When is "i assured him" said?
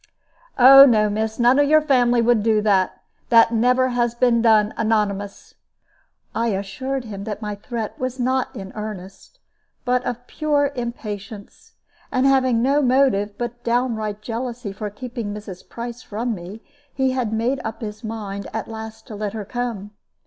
6.33-7.23